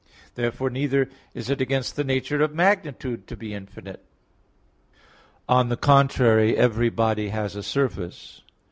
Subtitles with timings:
[0.33, 4.03] Therefore neither is it against the nature of magnitude to be infinite.
[5.47, 8.41] On the contrary, Every body has a surface.